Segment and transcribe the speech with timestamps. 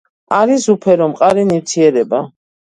[0.37, 2.27] არის უფერო, მყარი ნივთიერება.